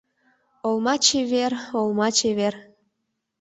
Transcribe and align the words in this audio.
Олма 0.67 0.95
чевер, 1.05 1.51
олма 1.79 2.07
чевер 2.17 2.53